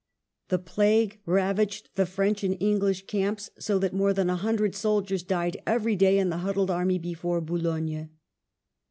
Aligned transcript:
The 0.47 0.57
plague 0.57 1.19
ravaged 1.27 1.91
the 1.93 2.07
French 2.07 2.43
and 2.43 2.57
English 2.59 3.05
camps, 3.05 3.51
so 3.59 3.77
that 3.77 3.93
more 3.93 4.13
than 4.13 4.31
a 4.31 4.35
hundred 4.35 4.73
soldiers 4.73 5.21
died 5.21 5.61
every 5.67 5.95
day 5.95 6.17
in 6.17 6.29
the 6.31 6.37
huddled 6.39 6.71
army 6.71 6.97
before 6.97 7.39
Boulogne. 7.39 8.09